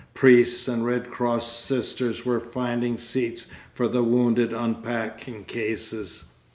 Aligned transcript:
Priests 0.15 0.67
and 0.67 0.83
Red 0.83 1.11
Cross 1.11 1.55
sisters 1.59 2.25
were 2.25 2.39
finding 2.39 2.97
seats 2.97 3.45
for 3.71 3.87
the 3.87 4.01
wounded 4.01 4.51
on 4.51 4.81
packing 4.81 5.43
cases. 5.43 6.23